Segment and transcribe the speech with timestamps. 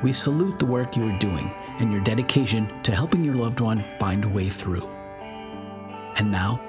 [0.00, 3.84] We salute the work you are doing and your dedication to helping your loved one
[3.98, 4.86] find a way through.
[6.16, 6.60] And now,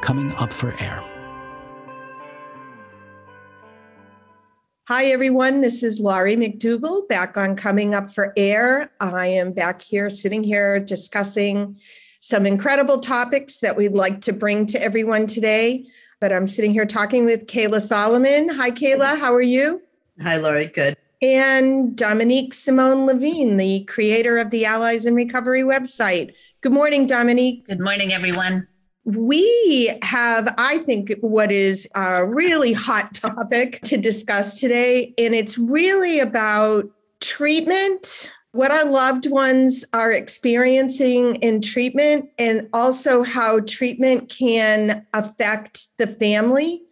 [0.00, 1.02] coming up for air.
[4.86, 5.58] Hi, everyone.
[5.58, 8.92] This is Laurie McDougall back on Coming Up for Air.
[9.00, 11.76] I am back here, sitting here, discussing
[12.20, 15.84] some incredible topics that we'd like to bring to everyone today.
[16.20, 18.48] But I'm sitting here talking with Kayla Solomon.
[18.50, 19.18] Hi, Kayla.
[19.18, 19.82] How are you?
[20.22, 20.66] Hi, Laurie.
[20.66, 26.32] Good and Dominique Simone Levine, the creator of the Allies in Recovery website.
[26.60, 27.66] Good morning, Dominique.
[27.66, 28.64] Good morning, everyone.
[29.04, 35.58] We have, I think, what is a really hot topic to discuss today, and it's
[35.58, 36.84] really about
[37.20, 45.88] treatment, what our loved ones are experiencing in treatment, and also how treatment can affect
[45.98, 46.82] the family.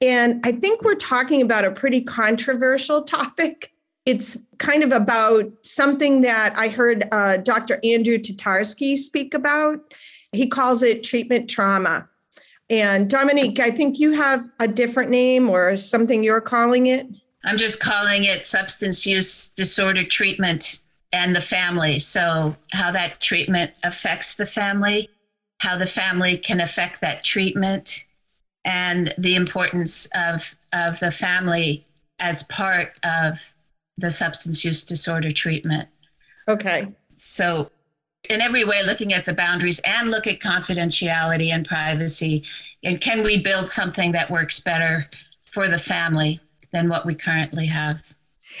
[0.00, 3.73] And I think we're talking about a pretty controversial topic
[4.06, 7.80] it's kind of about something that I heard uh, Dr.
[7.82, 9.80] Andrew Tatarsky speak about.
[10.32, 12.08] He calls it treatment trauma.
[12.70, 17.06] And Dominique, I think you have a different name or something you're calling it.
[17.44, 20.80] I'm just calling it substance use disorder treatment
[21.12, 21.98] and the family.
[21.98, 25.10] So, how that treatment affects the family,
[25.58, 28.06] how the family can affect that treatment,
[28.64, 31.86] and the importance of, of the family
[32.18, 33.53] as part of
[33.96, 35.88] the substance use disorder treatment.
[36.48, 36.88] Okay.
[37.16, 37.70] So,
[38.28, 42.42] in every way, looking at the boundaries and look at confidentiality and privacy.
[42.82, 45.08] And can we build something that works better
[45.44, 46.40] for the family
[46.72, 48.14] than what we currently have?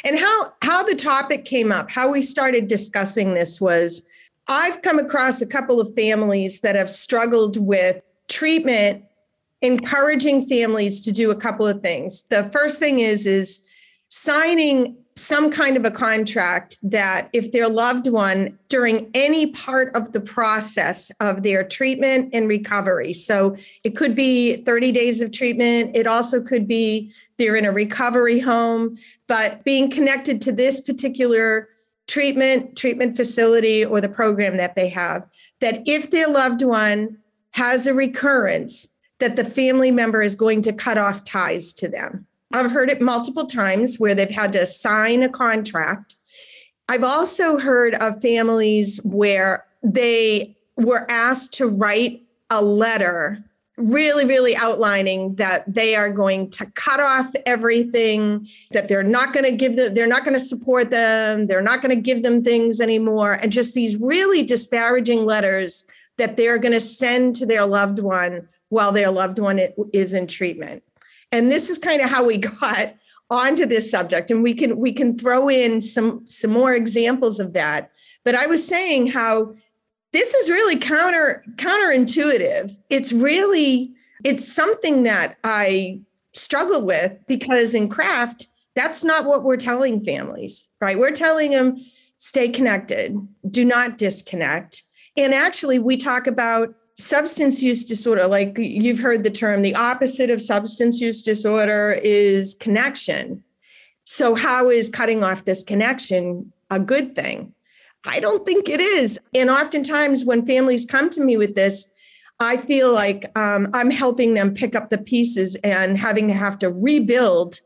[0.04, 4.02] And how how the topic came up, how we started discussing this was
[4.48, 9.04] I've come across a couple of families that have struggled with treatment
[9.62, 12.22] encouraging families to do a couple of things.
[12.22, 13.60] The first thing is is
[14.08, 20.12] signing some kind of a contract that if their loved one during any part of
[20.12, 25.94] the process of their treatment and recovery so it could be 30 days of treatment
[25.94, 28.96] it also could be they're in a recovery home
[29.28, 31.68] but being connected to this particular
[32.08, 35.28] treatment treatment facility or the program that they have
[35.60, 37.16] that if their loved one
[37.52, 38.88] has a recurrence
[39.20, 43.00] that the family member is going to cut off ties to them I've heard it
[43.00, 46.16] multiple times where they've had to sign a contract.
[46.88, 53.44] I've also heard of families where they were asked to write a letter
[53.76, 59.44] really really outlining that they are going to cut off everything that they're not going
[59.44, 62.44] to give them they're not going to support them they're not going to give them
[62.44, 65.84] things anymore and just these really disparaging letters
[66.18, 69.60] that they're going to send to their loved one while their loved one
[69.92, 70.80] is in treatment
[71.34, 72.94] and this is kind of how we got
[73.30, 77.52] onto this subject and we can we can throw in some some more examples of
[77.54, 77.90] that.
[78.22, 79.54] But i was saying how
[80.12, 82.76] this is really counter counterintuitive.
[82.90, 83.92] It's really
[84.24, 86.00] it's something that i
[86.34, 90.98] struggle with because in craft that's not what we're telling families right?
[90.98, 91.78] We're telling them
[92.16, 93.16] stay connected.
[93.50, 94.82] Do not disconnect.
[95.16, 100.30] And actually we talk about substance use disorder, like you've heard the term, the opposite
[100.30, 103.42] of substance use disorder is connection.
[104.04, 107.52] So, how is cutting off this connection a good thing?
[108.06, 109.18] I don't think it is.
[109.34, 111.90] And oftentimes, when families come to me with this,
[112.40, 116.58] I feel like um, I'm helping them pick up the pieces and having to have
[116.58, 117.60] to rebuild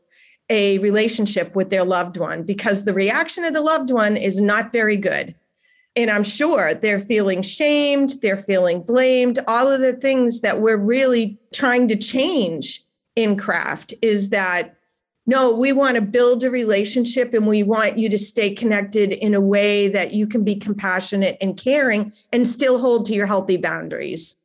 [0.49, 4.71] a relationship with their loved one because the reaction of the loved one is not
[4.71, 5.35] very good.
[5.99, 10.77] And I'm sure they're feeling shamed, they're feeling blamed, all of the things that we're
[10.77, 12.85] really trying to change
[13.17, 14.77] in craft is that
[15.27, 19.33] no, we want to build a relationship and we want you to stay connected in
[19.33, 23.57] a way that you can be compassionate and caring and still hold to your healthy
[23.57, 24.37] boundaries.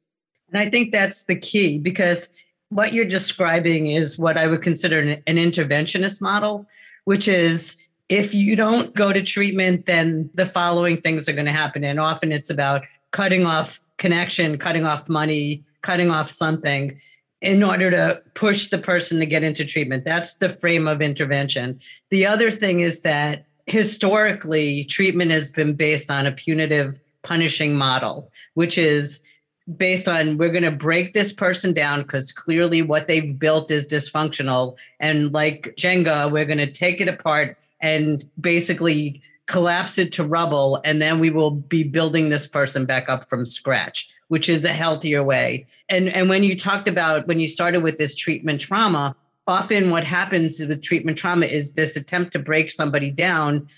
[0.52, 2.30] And I think that's the key because
[2.70, 6.66] what you're describing is what I would consider an, an interventionist model,
[7.04, 7.76] which is
[8.14, 11.82] if you don't go to treatment, then the following things are going to happen.
[11.82, 17.00] And often it's about cutting off connection, cutting off money, cutting off something
[17.40, 20.04] in order to push the person to get into treatment.
[20.04, 21.80] That's the frame of intervention.
[22.10, 28.30] The other thing is that historically, treatment has been based on a punitive punishing model,
[28.54, 29.20] which is
[29.76, 33.84] based on we're going to break this person down because clearly what they've built is
[33.84, 34.76] dysfunctional.
[35.00, 40.80] And like Jenga, we're going to take it apart and basically collapse it to rubble.
[40.84, 44.72] And then we will be building this person back up from scratch, which is a
[44.72, 45.66] healthier way.
[45.88, 49.14] And, and when you talked about when you started with this treatment trauma,
[49.46, 53.68] often what happens with treatment trauma is this attempt to break somebody down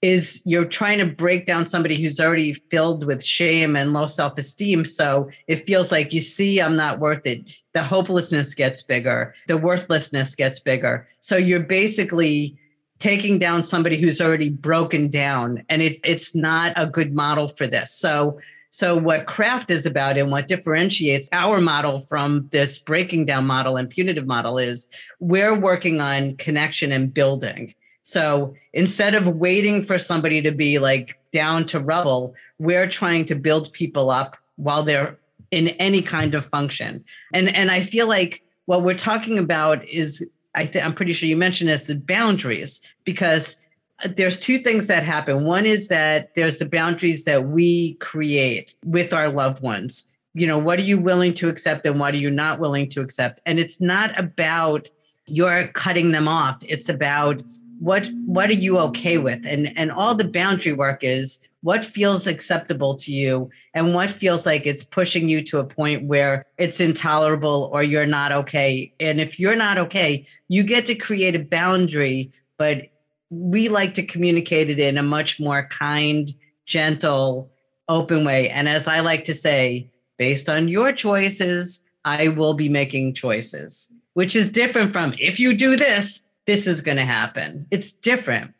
[0.00, 4.84] is you're trying to break down somebody who's already filled with shame and low self-esteem
[4.84, 7.42] so it feels like you see i'm not worth it
[7.72, 12.56] the hopelessness gets bigger the worthlessness gets bigger so you're basically
[12.98, 17.66] taking down somebody who's already broken down and it, it's not a good model for
[17.66, 18.38] this so
[18.70, 23.76] so what craft is about and what differentiates our model from this breaking down model
[23.76, 24.86] and punitive model is
[25.20, 27.74] we're working on connection and building
[28.08, 33.34] so instead of waiting for somebody to be like down to rubble, we're trying to
[33.34, 35.18] build people up while they're
[35.50, 37.04] in any kind of function.
[37.34, 40.26] And and I feel like what we're talking about is
[40.58, 43.56] I think I'm pretty sure you mentioned this the boundaries because
[44.04, 45.44] uh, there's two things that happen.
[45.44, 50.04] One is that there's the boundaries that we create with our loved ones.
[50.34, 53.00] You know, what are you willing to accept and what are you not willing to
[53.00, 53.40] accept?
[53.46, 54.88] And it's not about
[55.26, 56.58] you're cutting them off.
[56.66, 57.40] It's about
[57.78, 62.26] what what are you okay with and and all the boundary work is what feels
[62.26, 66.80] acceptable to you and what feels like it's pushing you to a point where it's
[66.80, 71.40] intolerable or you're not okay and if you're not okay you get to create a
[71.40, 72.88] boundary but
[73.30, 76.32] we like to communicate it in a much more kind
[76.64, 77.50] gentle
[77.88, 82.68] open way and as i like to say based on your choices i will be
[82.68, 87.66] making choices which is different from if you do this this is going to happen.
[87.70, 88.54] It's different.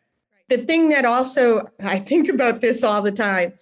[0.49, 3.53] The thing that also I think about this all the time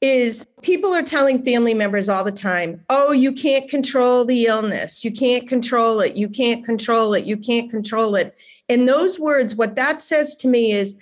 [0.00, 5.04] is people are telling family members all the time, oh, you can't control the illness.
[5.04, 6.16] You can't control it.
[6.16, 7.24] You can't control it.
[7.24, 8.36] You can't control it.
[8.68, 10.96] And those words, what that says to me is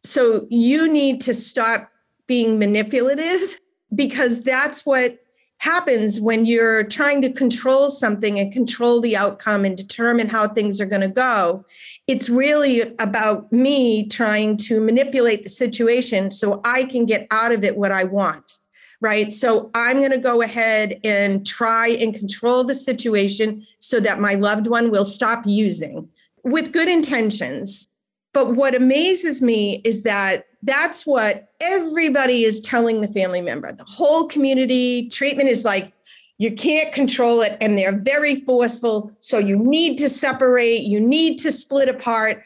[0.00, 1.90] so you need to stop
[2.26, 3.60] being manipulative
[3.94, 5.18] because that's what
[5.62, 10.80] happens when you're trying to control something and control the outcome and determine how things
[10.80, 11.64] are going to go.
[12.08, 17.62] It's really about me trying to manipulate the situation so I can get out of
[17.62, 18.58] it what I want.
[19.00, 19.32] Right.
[19.32, 24.34] So I'm going to go ahead and try and control the situation so that my
[24.34, 26.08] loved one will stop using
[26.42, 27.86] with good intentions.
[28.34, 33.72] But what amazes me is that that's what everybody is telling the family member.
[33.72, 35.92] The whole community treatment is like,
[36.38, 39.12] you can't control it, and they're very forceful.
[39.20, 42.42] So you need to separate, you need to split apart.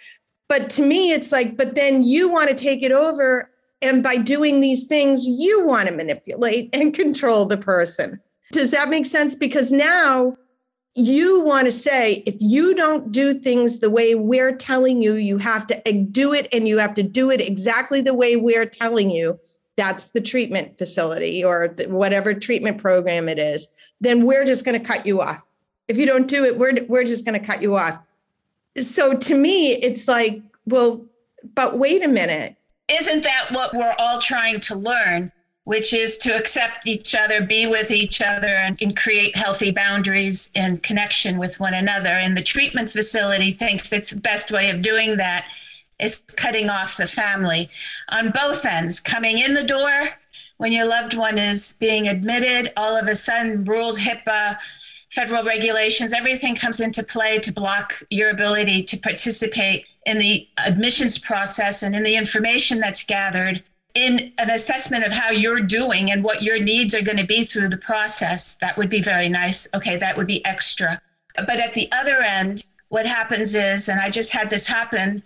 [0.49, 3.51] But to me, it's like, but then you want to take it over.
[3.83, 8.21] And by doing these things, you want to manipulate and control the person.
[8.53, 9.35] Does that make sense?
[9.35, 10.37] Because now
[10.97, 15.37] you want to say if you don't do things the way we're telling you you
[15.37, 19.11] have to do it and you have to do it exactly the way we're telling
[19.11, 19.39] you
[19.77, 23.69] that's the treatment facility or whatever treatment program it is
[24.01, 25.47] then we're just going to cut you off.
[25.89, 27.99] If you don't do it we're we're just going to cut you off.
[28.79, 31.05] So to me it's like well
[31.55, 32.57] but wait a minute.
[32.89, 35.31] Isn't that what we're all trying to learn
[35.67, 40.49] which is to accept each other, be with each other, and, and, create healthy boundaries
[40.55, 42.11] and connection with one another.
[42.11, 45.49] And the treatment facility thinks its the best way of doing that
[45.99, 47.69] is cutting off the family
[48.11, 50.11] on both ends, coming in the door
[50.59, 54.59] when your loved one is being admitted, all of a sudden, rules, HIPAA,
[55.11, 61.19] federal regulations, everything comes into play to block your ability to participate in the admissions
[61.19, 63.65] process and in the information that's gathered
[63.97, 67.47] in an assessment of how you're doing and what your needs are going to be
[67.47, 69.67] through the process, that would be very nice.
[69.75, 71.01] Okay, that would be extra.
[71.35, 75.23] But at the other end, what happens is, and I just had this happen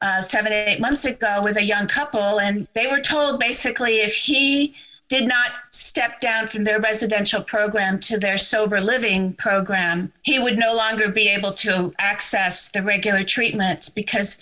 [0.00, 4.14] uh, seven, eight months ago with a young couple, and they were told basically if
[4.14, 4.74] he
[5.08, 10.58] did not step down from their residential program to their sober living program, he would
[10.58, 14.38] no longer be able to access the regular treatments because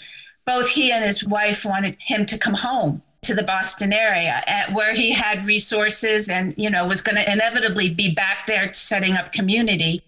[0.47, 4.73] both he and his wife wanted him to come home to the Boston area eh,
[4.73, 9.15] where he had resources and you know was going to inevitably be back there setting
[9.15, 10.03] up community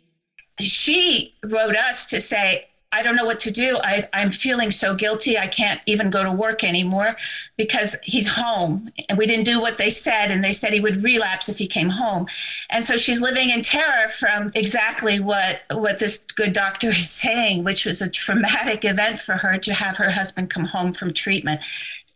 [0.58, 3.78] she wrote us to say I don't know what to do.
[3.82, 5.38] I, I'm feeling so guilty.
[5.38, 7.16] I can't even go to work anymore
[7.56, 8.90] because he's home.
[9.08, 10.30] And we didn't do what they said.
[10.30, 12.26] And they said he would relapse if he came home.
[12.68, 17.64] And so she's living in terror from exactly what, what this good doctor is saying,
[17.64, 21.62] which was a traumatic event for her to have her husband come home from treatment.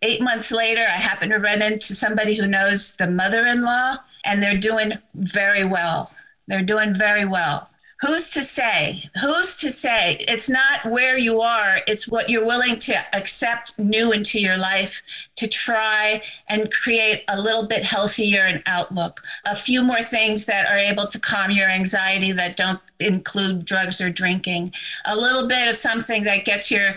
[0.03, 3.97] Eight months later, I happened to run into somebody who knows the mother in law,
[4.25, 6.15] and they're doing very well.
[6.47, 7.71] They're doing very well.
[8.01, 9.05] Who's to say?
[9.23, 10.17] Who's to say?
[10.29, 11.81] It's not where you are.
[11.87, 15.03] It's what you're willing to accept new into your life
[15.37, 19.23] to try and create a little bit healthier an outlook.
[19.47, 23.99] A few more things that are able to calm your anxiety that don't include drugs
[23.99, 24.73] or drinking.
[25.07, 26.97] A little bit of something that gets your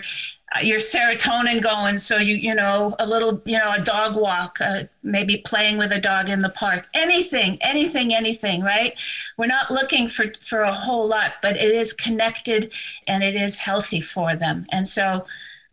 [0.62, 4.82] your serotonin going so you you know a little you know a dog walk uh,
[5.02, 6.86] maybe playing with a dog in the park.
[6.94, 8.94] Anything anything anything right?
[9.36, 12.72] We're not looking for for a whole lot but it is connected
[13.06, 14.66] and it is healthy for them.
[14.70, 15.24] And so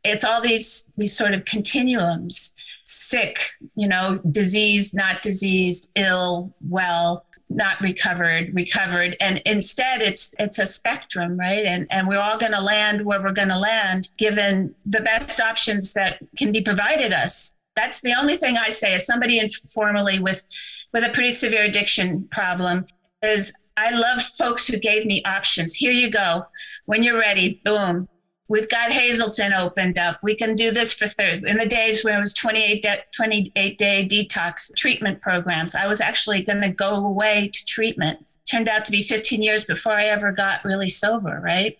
[0.04, 2.54] it's all these these sort of continuums
[2.86, 9.16] sick you know diseased not diseased ill well not recovered recovered.
[9.20, 11.66] And instead it's it's a spectrum right?
[11.66, 15.40] And and we're all going to land where we're going to land given the best
[15.40, 17.54] options that can be provided us.
[17.76, 20.44] That's the only thing i say as somebody informally with
[20.94, 22.86] with a pretty severe addiction problem
[23.22, 25.74] is i love folks who gave me options.
[25.74, 26.46] Here you go.
[26.86, 28.10] When you're ready boom
[28.50, 30.20] We've got Hazelden opened up.
[30.24, 31.44] We can do this for third.
[31.44, 36.00] In the days where it was 28 day, 28 day detox treatment programs, I was
[36.00, 38.26] actually going to go away to treatment.
[38.50, 41.78] Turned out to be 15 years before I ever got really sober, right?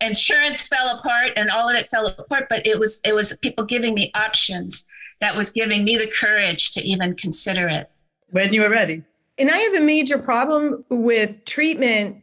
[0.00, 3.64] Insurance fell apart and all of it fell apart, but it was it was people
[3.64, 4.86] giving me options
[5.20, 7.90] that was giving me the courage to even consider it.
[8.30, 9.02] When you were ready.
[9.38, 12.22] And I have a major problem with treatment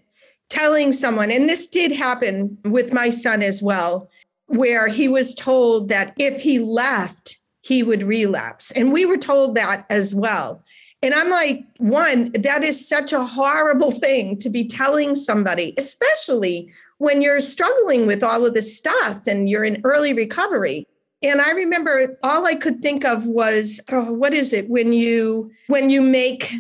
[0.54, 4.08] telling someone, and this did happen with my son as well,
[4.46, 8.72] where he was told that if he left, he would relapse.
[8.72, 10.64] And we were told that as well.
[11.02, 16.72] And I'm like, one, that is such a horrible thing to be telling somebody, especially
[17.00, 20.86] when you're struggling with all of this stuff and you're in early recovery.
[21.24, 25.52] And I remember all I could think of was, oh, what is it when you
[25.68, 26.54] when you make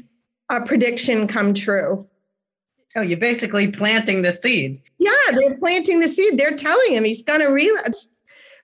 [0.50, 2.08] a prediction come true?
[2.96, 4.82] Oh, you're basically planting the seed.
[5.00, 6.38] Yeah, they're planting the seed.
[6.38, 8.14] They're telling him he's going to relapse.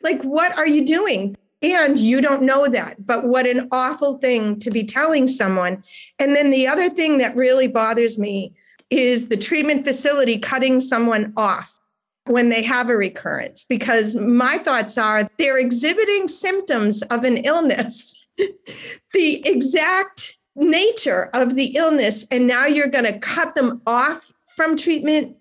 [0.01, 1.35] Like, what are you doing?
[1.61, 3.05] And you don't know that.
[3.05, 5.83] But what an awful thing to be telling someone.
[6.19, 8.53] And then the other thing that really bothers me
[8.89, 11.79] is the treatment facility cutting someone off
[12.25, 18.15] when they have a recurrence, because my thoughts are they're exhibiting symptoms of an illness.
[19.13, 24.77] the exact nature of the illness and now you're going to cut them off from
[24.77, 25.35] treatment?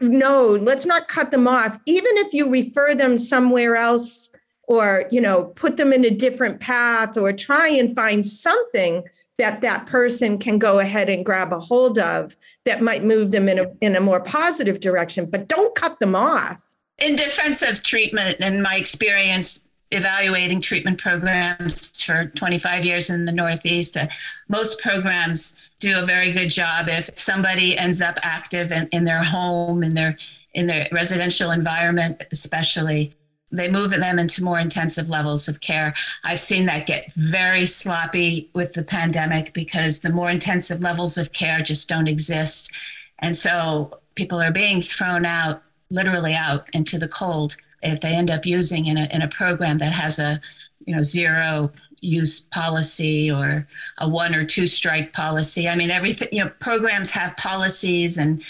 [0.00, 1.78] No let's not cut them off.
[1.86, 4.28] Even if you refer them somewhere else
[4.68, 9.04] or you know put them in a different path or try and find something
[9.38, 13.48] that that person can go ahead and grab a hold of that might move them
[13.48, 16.74] in a, in a more positive direction but don't cut them off.
[16.98, 23.32] In defense of treatment in my experience evaluating treatment programs for 25 years in the
[23.32, 23.96] Northeast.
[23.96, 24.08] Uh,
[24.48, 29.22] most programs do a very good job if somebody ends up active in, in their
[29.22, 30.16] home, in their
[30.54, 33.12] in their residential environment, especially.
[33.52, 35.94] They move them into more intensive levels of care.
[36.24, 41.32] I've seen that get very sloppy with the pandemic because the more intensive levels of
[41.32, 42.72] care just don't exist.
[43.20, 48.30] And so people are being thrown out, literally out into the cold if they end
[48.30, 50.40] up using in a, in a program that has a
[50.84, 53.66] you know zero use policy or
[53.98, 55.68] a one or two strike policy.
[55.68, 58.42] I mean everything you know programs have policies and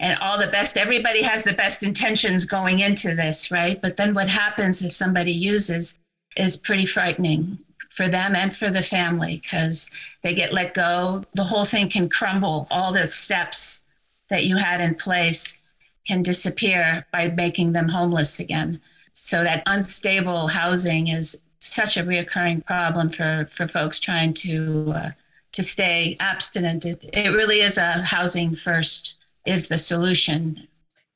[0.00, 3.80] and all the best everybody has the best intentions going into this right?
[3.80, 5.98] But then what happens if somebody uses
[6.36, 7.58] is pretty frightening
[7.90, 9.88] for them and for the family because
[10.22, 11.24] they get let go.
[11.34, 13.84] The whole thing can crumble all the steps
[14.30, 15.60] that you had in place
[16.06, 18.80] can disappear by making them homeless again.
[19.12, 25.10] So that unstable housing is such a reoccurring problem for, for folks trying to uh,
[25.52, 26.84] to stay abstinent.
[26.84, 30.66] It, it really is a housing first is the solution.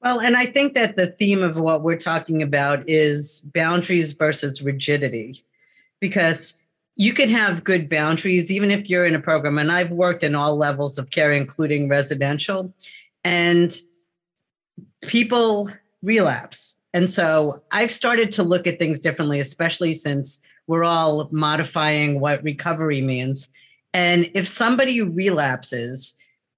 [0.01, 4.63] Well, and I think that the theme of what we're talking about is boundaries versus
[4.63, 5.45] rigidity,
[5.99, 6.55] because
[6.95, 9.59] you can have good boundaries even if you're in a program.
[9.59, 12.73] And I've worked in all levels of care, including residential.
[13.25, 13.77] And
[15.03, 15.71] people
[16.03, 16.77] relapse.
[16.95, 22.43] And so I've started to look at things differently, especially since we're all modifying what
[22.43, 23.49] recovery means.
[23.95, 26.15] And if somebody relapses,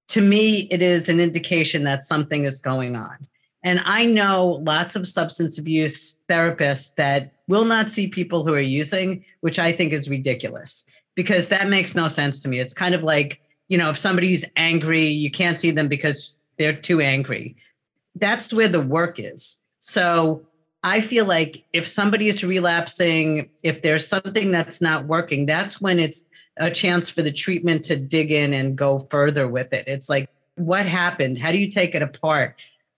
[0.09, 3.27] to me, it is an indication that something is going on.
[3.63, 8.59] And I know lots of substance abuse therapists that will not see people who are
[8.59, 12.59] using, which I think is ridiculous because that makes no sense to me.
[12.59, 16.73] It's kind of like, you know, if somebody's angry, you can't see them because they're
[16.73, 17.55] too angry
[18.15, 19.57] that's where the work is.
[19.79, 20.45] So
[20.83, 25.99] I feel like if somebody is relapsing, if there's something that's not working, that's when
[25.99, 26.25] it's
[26.57, 29.87] a chance for the treatment to dig in and go further with it.
[29.87, 31.39] It's like, what happened?
[31.39, 32.55] How do you take it apart?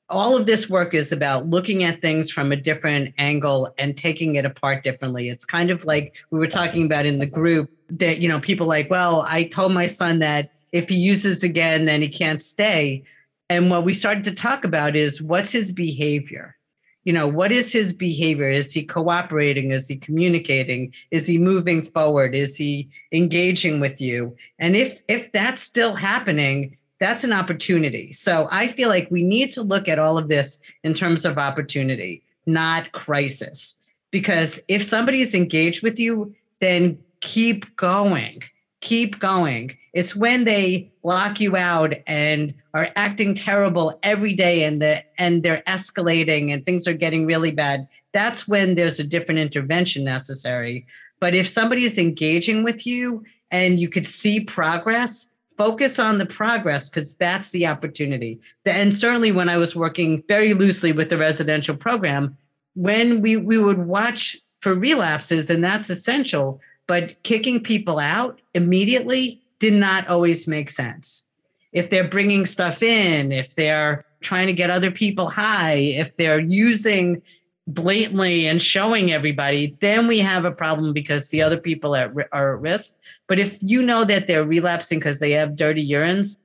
[0.09, 4.35] All of this work is about looking at things from a different angle and taking
[4.35, 5.29] it apart differently.
[5.29, 8.67] It's kind of like we were talking about in the group that, you know, people
[8.67, 13.03] like, well, I told my son that if he uses again, then he can't stay.
[13.49, 16.55] And what we started to talk about is what's his behavior?
[17.03, 18.49] you know what is his behavior?
[18.49, 19.71] Is he cooperating?
[19.71, 20.93] Is he communicating?
[21.11, 22.33] Is he moving forward?
[22.33, 24.35] Is he engaging with you?
[24.59, 28.13] And if if that's still happening that's an opportunity.
[28.13, 31.37] So i feel like we need to look at all of this in terms of
[31.37, 33.77] opportunity not crisis.
[34.11, 38.43] Because if somebody is engaged with you then keep going
[38.79, 44.81] keep going it's when they lock you out and are acting terrible every day and
[44.81, 47.87] the and they're escalating and things are getting really bad.
[48.11, 50.85] That's when there's a different intervention necessary.
[51.19, 56.25] But if somebody is engaging with you and you could see progress, focus on the
[56.25, 58.39] progress because that's the opportunity.
[58.65, 62.35] And certainly when I was working very loosely with the residential program,
[62.75, 69.42] when we, we would watch for relapses, and that's essential, but kicking people out immediately
[69.63, 71.23] did not always make sense.
[71.71, 76.41] If they're bringing stuff in, if they're trying to get other people high, if they're
[76.41, 77.21] using
[77.65, 82.55] blatantly and showing everybody, then we have a problem because the other people are, are
[82.55, 82.91] at risk.
[83.29, 86.35] But if you know that they're relapsing because they have dirty urines,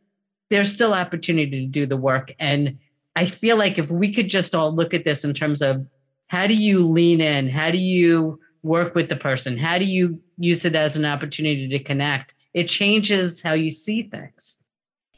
[0.49, 2.33] there's still opportunity to do the work.
[2.39, 2.79] And
[3.17, 5.85] I feel like if we could just all look at this in terms of
[6.29, 7.49] how do you lean in?
[7.49, 9.57] How do you work with the person?
[9.57, 12.35] How do you use it as an opportunity to connect?
[12.55, 14.57] It changes how you see things.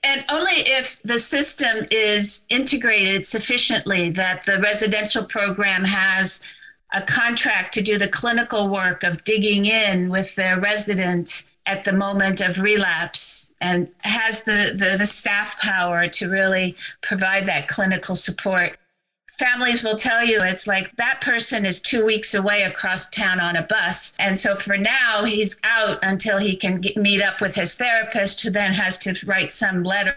[0.02, 6.40] And only if the system is integrated sufficiently that the residential program has
[6.92, 11.92] a contract to do the clinical work of digging in with their resident at the
[11.92, 18.16] moment of relapse and has the, the, the staff power to really provide that clinical
[18.16, 18.79] support
[19.40, 23.56] families will tell you it's like that person is two weeks away across town on
[23.56, 24.12] a bus.
[24.18, 28.42] And so for now, he's out until he can get, meet up with his therapist,
[28.42, 30.16] who then has to write some letter.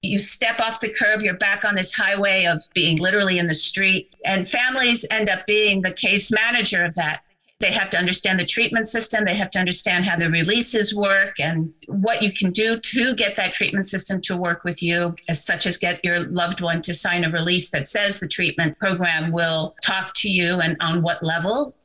[0.00, 3.54] You step off the curb, you're back on this highway of being literally in the
[3.54, 4.14] street.
[4.24, 7.26] And families end up being the case manager of that.
[7.62, 9.24] They have to understand the treatment system.
[9.24, 13.36] They have to understand how the releases work and what you can do to get
[13.36, 16.92] that treatment system to work with you, as such as get your loved one to
[16.92, 21.22] sign a release that says the treatment program will talk to you and on what
[21.22, 21.76] level.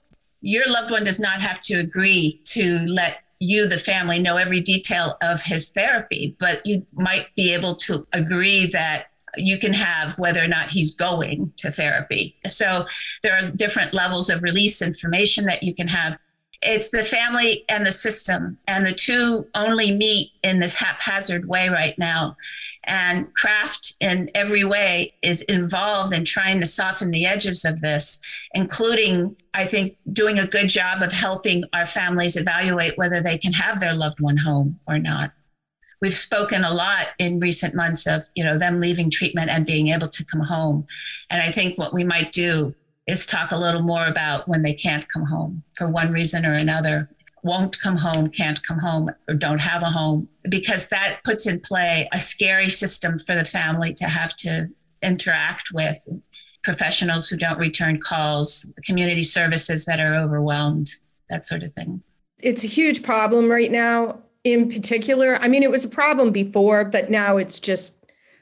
[0.42, 4.62] Your loved one does not have to agree to let you, the family, know every
[4.62, 10.18] detail of his therapy, but you might be able to agree that you can have
[10.20, 12.36] whether or not he's going to therapy.
[12.48, 12.86] So
[13.24, 16.18] there are different levels of release information that you can have.
[16.62, 21.70] It's the family and the system, and the two only meet in this haphazard way
[21.70, 22.36] right now.
[22.86, 28.20] And craft in every way is involved in trying to soften the edges of this,
[28.54, 33.54] including, I think, doing a good job of helping our families evaluate whether they can
[33.54, 35.34] have their loved one home or not
[36.02, 39.90] we've spoken a lot in recent months of you know them leaving treatment and being
[39.90, 40.86] able to come home.
[41.30, 42.76] And i think what we might do
[43.08, 46.54] is talk a little more about when they can't come home for one reason or
[46.54, 47.10] another.
[47.44, 51.60] Won't come home can't come home or don't have a home because that puts in
[51.60, 54.70] play a scary system for the family to have to
[55.02, 56.08] interact with.
[56.64, 60.90] Professionals who don't return calls community services that are overwhelmed
[61.30, 62.02] that sort of thing.
[62.42, 64.20] It's a huge problem right now
[64.54, 65.38] in particular.
[65.42, 67.96] I mean, it was a problem before, but now it's just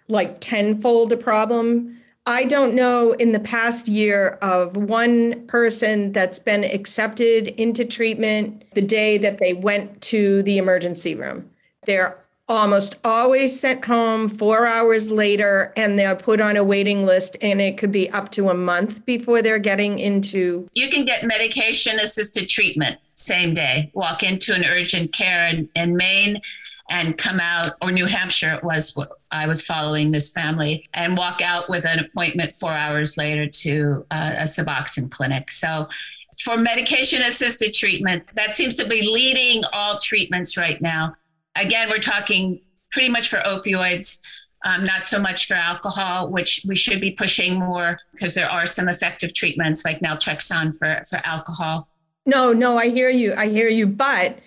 [0.07, 1.99] like tenfold a problem.
[2.27, 8.63] I don't know in the past year of one person that's been accepted into treatment
[8.73, 11.49] the day that they went to the emergency room.
[11.85, 17.35] They're almost always sent home four hours later and they're put on a waiting list
[17.41, 21.23] and it could be up to a month before they're getting into you can get
[21.23, 23.89] medication assisted treatment same day.
[23.93, 26.41] Walk into an urgent care in, in maine
[26.89, 28.95] and come out or new hampshire it was
[29.31, 34.05] i was following this family and walk out with an appointment four hours later to
[34.11, 35.49] uh, a suboxone clinic.
[35.49, 35.89] So
[36.43, 41.15] for medication assisted treatment that seems to be leading all treatments right now
[41.55, 44.19] again, we're talking pretty much for opioids,
[44.63, 48.65] um, not so much for alcohol, which we should be pushing more because there are
[48.65, 51.87] some effective treatments like naltrexone for, for alcohol.
[52.25, 53.33] No, no, I hear you.
[53.35, 53.85] I hear you.
[53.85, 54.39] But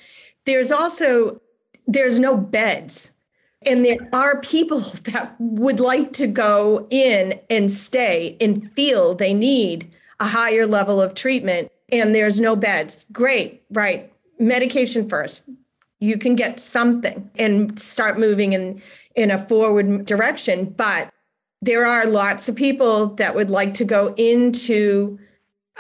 [0.45, 1.41] there's also,
[1.87, 3.13] there's no beds.
[3.63, 9.35] And there are people that would like to go in and stay and feel they
[9.35, 13.07] need a higher level of treatment and there's no beds.
[13.13, 14.13] Great, right.
[14.39, 15.45] Medication first.
[16.01, 18.83] You can get something and start moving in
[19.15, 21.13] in a forward direction, but
[21.61, 25.19] there are lots of people that would like to go into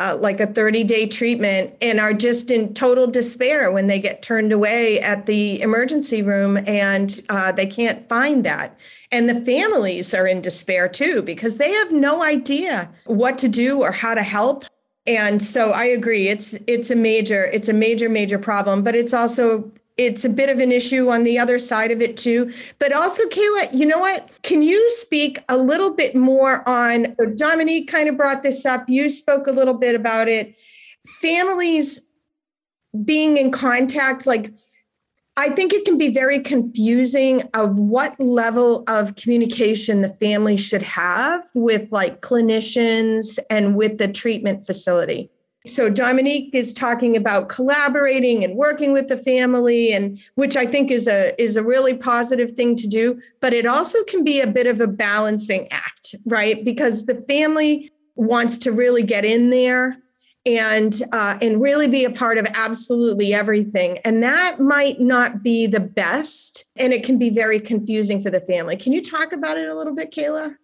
[0.00, 4.22] uh, like a 30 day treatment and are just in total despair when they get
[4.22, 8.78] turned away at the emergency room and uh, they can't find that.
[9.10, 13.82] And the families are in despair too because they have no idea what to do
[13.82, 14.64] or how to help.
[15.06, 19.14] And so I agree it's it's a major it's a major major problem but it's
[19.14, 22.52] also it's a bit of an issue on the other side of it too.
[22.78, 24.30] But also, Kayla, you know what?
[24.42, 27.12] Can you speak a little bit more on?
[27.14, 28.88] So, Dominique kind of brought this up.
[28.88, 30.54] You spoke a little bit about it.
[31.20, 32.00] Families
[33.04, 34.52] being in contact, like,
[35.36, 40.82] I think it can be very confusing of what level of communication the family should
[40.82, 45.30] have with like clinicians and with the treatment facility.
[45.66, 50.90] So Dominique is talking about collaborating and working with the family and which I think
[50.90, 54.46] is a is a really positive thing to do, but it also can be a
[54.46, 56.64] bit of a balancing act, right?
[56.64, 59.96] Because the family wants to really get in there
[60.46, 63.98] and uh, and really be a part of absolutely everything.
[64.04, 68.40] And that might not be the best and it can be very confusing for the
[68.40, 68.76] family.
[68.76, 70.54] Can you talk about it a little bit kayla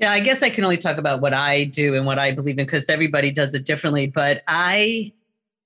[0.00, 2.58] yeah, I guess I can only talk about what I do and what I believe
[2.58, 4.06] in because everybody does it differently.
[4.06, 5.12] But I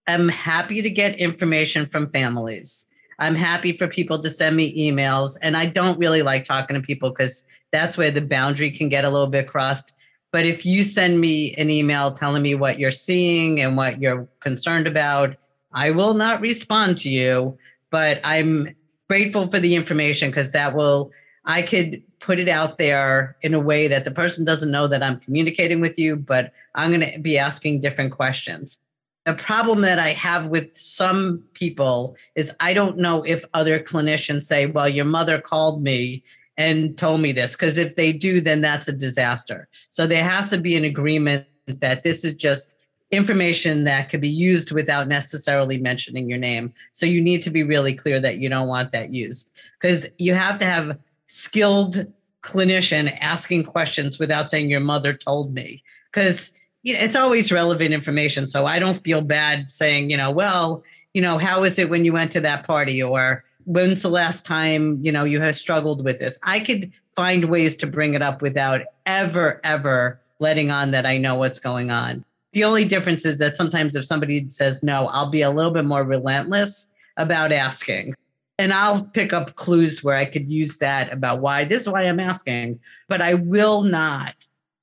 [0.08, 2.88] am happy to get information from families.
[3.20, 5.36] I'm happy for people to send me emails.
[5.40, 9.04] And I don't really like talking to people because that's where the boundary can get
[9.04, 9.94] a little bit crossed.
[10.32, 14.28] But if you send me an email telling me what you're seeing and what you're
[14.40, 15.36] concerned about,
[15.72, 17.56] I will not respond to you.
[17.90, 18.74] But I'm
[19.08, 21.12] grateful for the information because that will,
[21.44, 25.02] I could put it out there in a way that the person doesn't know that
[25.02, 28.80] I'm communicating with you, but I'm going to be asking different questions.
[29.26, 34.44] A problem that I have with some people is I don't know if other clinicians
[34.44, 36.22] say, well, your mother called me
[36.56, 39.68] and told me this, because if they do, then that's a disaster.
[39.90, 42.76] So there has to be an agreement that this is just
[43.10, 46.72] information that could be used without necessarily mentioning your name.
[46.92, 50.34] So you need to be really clear that you don't want that used because you
[50.34, 52.06] have to have skilled
[52.42, 55.82] clinician asking questions without saying your mother told me.
[56.12, 56.50] Because
[56.84, 60.84] you know, it's always relevant information so i don't feel bad saying you know well
[61.14, 63.02] you know how is it when you went to that party?
[63.02, 66.36] or when's the last time you know you have struggled with this?
[66.42, 71.16] I could find ways to bring it up without ever ever letting on that i
[71.16, 72.24] know what's going on.
[72.52, 75.86] The only difference is that sometimes if somebody says no i'll be a little bit
[75.86, 78.14] more relentless about asking
[78.58, 82.02] and I'll pick up clues where I could use that about why this is why
[82.02, 84.34] I'm asking, but I will not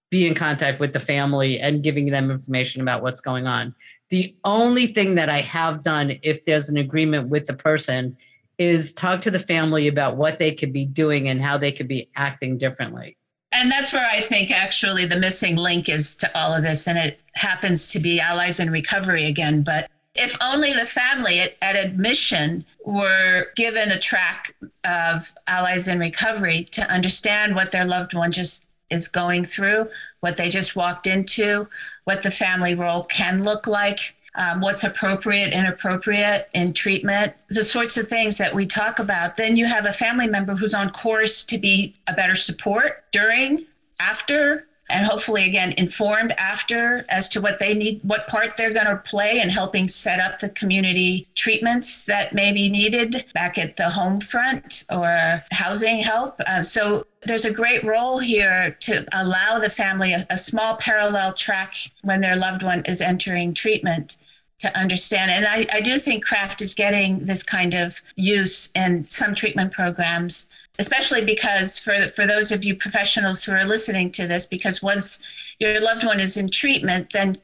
[0.10, 3.73] be in contact with the family and giving them information about what's going on.
[4.10, 8.17] The only thing that I have done, if there's an agreement with the person,
[8.57, 11.88] is talk to the family about what they could be doing and how they could
[11.88, 13.15] be acting differently.
[13.53, 16.88] And that's where I think actually the missing link is to all of this.
[16.88, 19.62] And it happens to be Allies in Recovery again.
[19.62, 26.00] But if only the family at, at, admission were given a track of allies in
[26.00, 31.08] recovery to understand what their loved one just is going through, what they just walked
[31.08, 31.67] into,
[32.04, 37.97] what the family role can look like, um, what's appropriate, inappropriate in treatment, the sorts
[37.97, 41.43] of things that we talk about, then you have a family member who's on course
[41.45, 43.65] to be a better support during,
[44.00, 48.86] after, and hopefully again informed after as to what they need what part they're going
[48.86, 53.77] to play in helping set up the community treatments that may be needed back at
[53.77, 59.60] the home front or housing help uh, so there's a great role here to allow
[59.60, 64.17] the family a, a small parallel track when their loved one is entering treatment
[64.62, 65.32] to understand.
[65.32, 69.71] And I, I do think craft is getting this kind of use in some treatment
[69.71, 74.81] programs especially because for for those of you professionals who are listening to this because
[74.81, 75.21] once
[75.60, 77.38] your loved one is in treatment then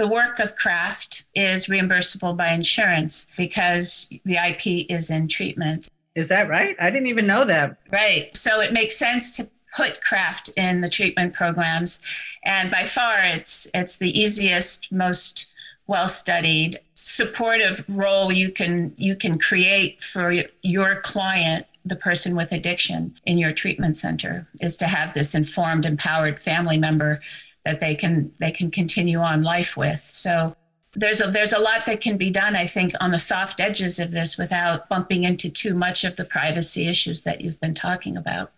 [0.00, 5.90] the work of craft is reimbursable by insurance because the IP is in treatment.
[6.14, 6.74] Is that right?
[6.80, 7.76] I didn't even know that.
[7.92, 8.34] Right.
[8.34, 12.00] So it makes sense to put craft in the treatment programs
[12.44, 15.46] and by far it's it's the easiest most
[15.86, 22.52] well studied supportive role you can you can create for your client the person with
[22.52, 27.20] addiction in your treatment center is to have this informed empowered family member
[27.64, 30.02] that they can they can continue on life with.
[30.02, 30.56] So
[30.92, 34.00] there's a there's a lot that can be done i think on the soft edges
[34.00, 38.16] of this without bumping into too much of the privacy issues that you've been talking
[38.16, 38.50] about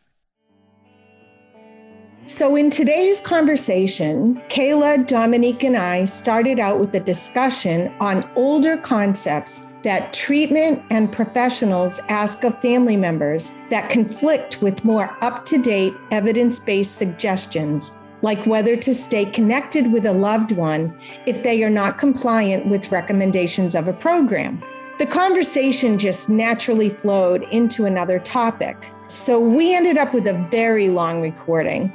[2.25, 8.77] So, in today's conversation, Kayla, Dominique, and I started out with a discussion on older
[8.77, 15.59] concepts that treatment and professionals ask of family members that conflict with more up to
[15.59, 21.65] date evidence based suggestions, like whether to stay connected with a loved one if they
[21.65, 24.63] are not compliant with recommendations of a program.
[24.99, 28.77] The conversation just naturally flowed into another topic.
[29.09, 31.93] So we ended up with a very long recording.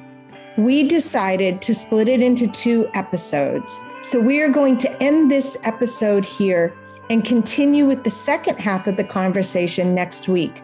[0.58, 3.80] We decided to split it into two episodes.
[4.02, 6.76] So we are going to end this episode here
[7.10, 10.64] and continue with the second half of the conversation next week.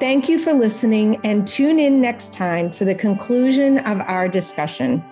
[0.00, 5.04] Thank you for listening and tune in next time for the conclusion of our discussion.